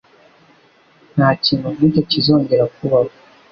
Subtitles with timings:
[1.15, 3.11] Ntakintu nkicyo kizongera kubaho.